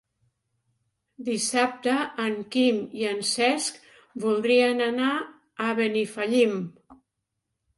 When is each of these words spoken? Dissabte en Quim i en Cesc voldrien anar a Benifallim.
Dissabte 1.25 1.97
en 2.23 2.39
Quim 2.55 2.79
i 3.01 3.05
en 3.11 3.21
Cesc 3.33 3.77
voldrien 4.25 4.83
anar 4.87 5.11
a 5.67 5.69
Benifallim. 5.83 6.57